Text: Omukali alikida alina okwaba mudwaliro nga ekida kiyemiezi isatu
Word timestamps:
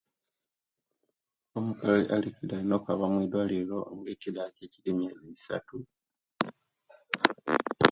Omukali 1.57 2.03
alikida 2.15 2.53
alina 2.57 2.73
okwaba 2.77 3.05
mudwaliro 3.13 3.77
nga 3.97 4.09
ekida 4.13 4.43
kiyemiezi 4.55 5.27
isatu 5.35 5.77